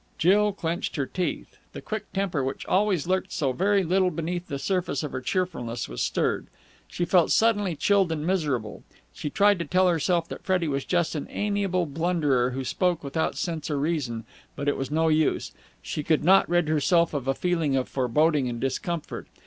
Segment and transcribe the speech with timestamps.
[0.17, 1.57] Jill clenched her teeth.
[1.73, 5.87] The quick temper which always lurked so very little beneath the surface of her cheerfulness
[5.87, 6.47] was stirred.
[6.87, 8.81] She felt suddenly chilled and miserable.
[9.13, 13.37] She tried to tell herself that Freddie was just an amiable blunderer who spoke without
[13.37, 14.23] sense or reason,
[14.55, 15.51] but it was no use.
[15.83, 19.27] She could not rid herself of a feeling of foreboding and discomfort.